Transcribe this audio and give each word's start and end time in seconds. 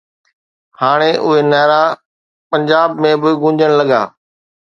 هاڻي 0.79 1.11
اهي 1.25 1.39
نعرا 1.51 1.81
پنجاب 2.51 2.89
۾ 3.05 3.11
به 3.21 3.29
گونجڻ 3.43 3.69
لڳا 3.79 4.01